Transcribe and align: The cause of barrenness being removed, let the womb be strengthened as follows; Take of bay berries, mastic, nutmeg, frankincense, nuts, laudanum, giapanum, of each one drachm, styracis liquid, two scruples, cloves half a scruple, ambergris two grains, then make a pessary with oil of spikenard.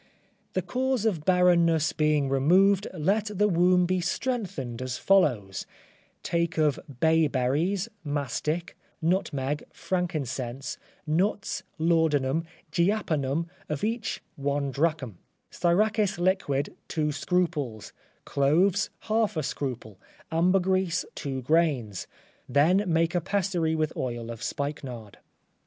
The 0.53 0.63
cause 0.63 1.05
of 1.05 1.25
barrenness 1.25 1.93
being 1.93 2.27
removed, 2.27 2.87
let 2.91 3.25
the 3.37 3.47
womb 3.47 3.85
be 3.85 4.01
strengthened 4.01 4.81
as 4.81 4.97
follows; 4.97 5.67
Take 6.23 6.57
of 6.57 6.79
bay 6.99 7.27
berries, 7.27 7.87
mastic, 8.03 8.75
nutmeg, 8.99 9.63
frankincense, 9.71 10.79
nuts, 11.05 11.61
laudanum, 11.77 12.45
giapanum, 12.71 13.45
of 13.69 13.83
each 13.83 14.23
one 14.37 14.71
drachm, 14.71 15.19
styracis 15.51 16.17
liquid, 16.17 16.75
two 16.87 17.11
scruples, 17.11 17.93
cloves 18.25 18.89
half 19.01 19.37
a 19.37 19.43
scruple, 19.43 19.99
ambergris 20.31 21.05
two 21.13 21.43
grains, 21.43 22.07
then 22.49 22.83
make 22.87 23.13
a 23.13 23.21
pessary 23.21 23.75
with 23.75 23.95
oil 23.95 24.31
of 24.31 24.41
spikenard. 24.41 25.19